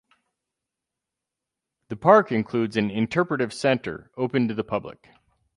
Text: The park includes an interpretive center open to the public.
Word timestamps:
The 1.89 1.95
park 1.95 2.31
includes 2.31 2.75
an 2.75 2.89
interpretive 2.89 3.53
center 3.53 4.09
open 4.17 4.47
to 4.47 4.55
the 4.55 4.63
public. 4.63 5.09